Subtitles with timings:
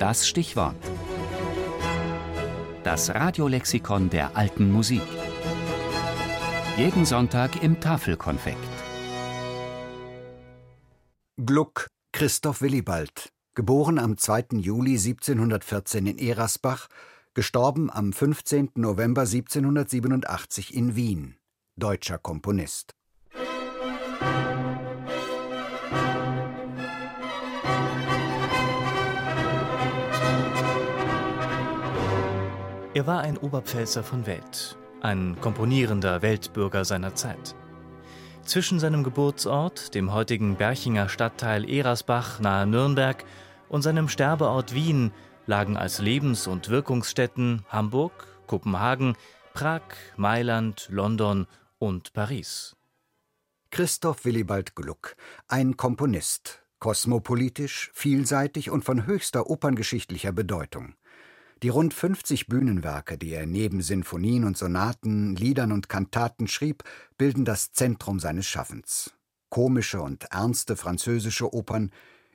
[0.00, 0.76] Das Stichwort.
[2.84, 5.02] Das Radiolexikon der alten Musik.
[6.78, 8.56] Jeden Sonntag im Tafelkonfekt.
[11.36, 14.46] Gluck, Christoph Willibald, geboren am 2.
[14.52, 16.88] Juli 1714 in Erasbach,
[17.34, 18.70] gestorben am 15.
[18.76, 21.36] November 1787 in Wien,
[21.76, 22.94] deutscher Komponist.
[32.92, 37.54] Er war ein Oberpfälzer von Welt, ein komponierender Weltbürger seiner Zeit.
[38.42, 43.24] Zwischen seinem Geburtsort, dem heutigen Berchinger Stadtteil Eresbach nahe Nürnberg,
[43.68, 45.12] und seinem Sterbeort Wien
[45.46, 49.16] lagen als Lebens- und Wirkungsstätten Hamburg, Kopenhagen,
[49.54, 49.82] Prag,
[50.16, 51.46] Mailand, London
[51.78, 52.74] und Paris.
[53.70, 55.14] Christoph Willibald Gluck,
[55.46, 60.96] ein Komponist, kosmopolitisch, vielseitig und von höchster operngeschichtlicher Bedeutung.
[61.62, 66.84] Die rund 50 Bühnenwerke, die er neben Sinfonien und Sonaten, Liedern und Kantaten schrieb,
[67.18, 69.12] bilden das Zentrum seines Schaffens.
[69.50, 71.90] Komische und ernste französische Opern,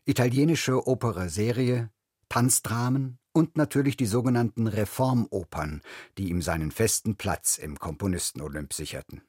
[0.05, 1.89] italienische Opera Serie,
[2.29, 5.81] Tanzdramen und natürlich die sogenannten Reformopern,
[6.19, 9.23] die ihm seinen festen Platz im Komponisten-Olymp sicherten.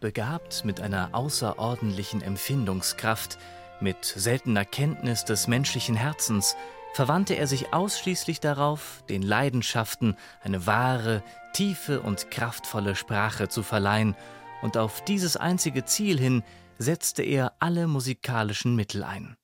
[0.00, 3.36] Begabt mit einer außerordentlichen Empfindungskraft,
[3.80, 6.54] mit seltener Kenntnis des menschlichen Herzens,
[6.94, 14.14] verwandte er sich ausschließlich darauf, den Leidenschaften eine wahre, tiefe und kraftvolle Sprache zu verleihen,
[14.62, 16.42] und auf dieses einzige Ziel hin
[16.78, 19.36] setzte er alle musikalischen Mittel ein.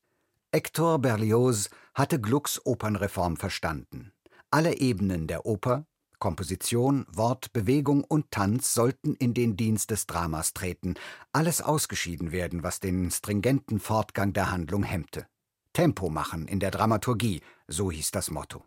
[0.52, 4.12] Hector Berlioz hatte Glucks Opernreform verstanden.
[4.50, 5.86] Alle Ebenen der Oper,
[6.18, 10.94] Komposition, Wort, Bewegung und Tanz sollten in den Dienst des Dramas treten,
[11.32, 15.26] alles ausgeschieden werden, was den stringenten Fortgang der Handlung hemmte.
[15.72, 18.64] Tempo machen in der Dramaturgie, so hieß das Motto.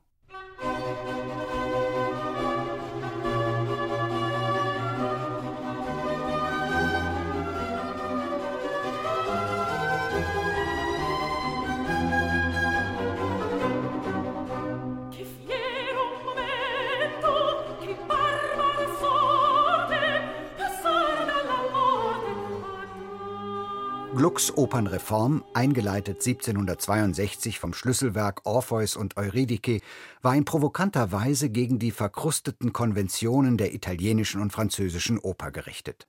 [24.18, 29.80] Glucks Opernreform, eingeleitet 1762 vom Schlüsselwerk Orpheus und Eurydike,
[30.24, 36.08] war in provokanter Weise gegen die verkrusteten Konventionen der italienischen und französischen Oper gerichtet.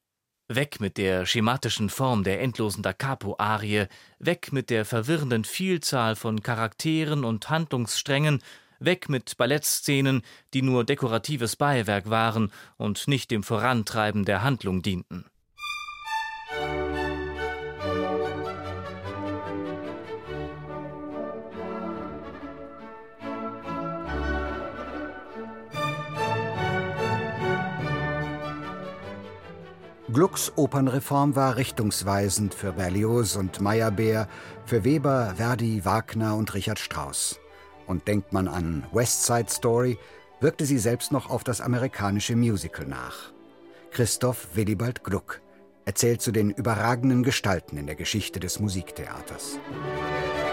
[0.49, 6.43] Weg mit der schematischen Form der endlosen Da Capo-Arie, weg mit der verwirrenden Vielzahl von
[6.43, 8.43] Charakteren und Handlungssträngen,
[8.79, 10.23] weg mit Ballettszenen,
[10.55, 15.27] die nur dekoratives Beiwerk waren und nicht dem Vorantreiben der Handlung dienten.
[30.19, 34.27] Glucks Opernreform war richtungsweisend für Berlioz und Meyerbeer,
[34.67, 37.39] für Weber, Verdi, Wagner und Richard Strauss.
[37.87, 39.97] Und denkt man an West Side Story,
[40.41, 43.33] wirkte sie selbst noch auf das amerikanische Musical nach.
[43.93, 45.41] Christoph Willibald Gluck
[45.85, 49.61] erzählt zu den überragenden Gestalten in der Geschichte des Musiktheaters.
[49.71, 50.48] Musik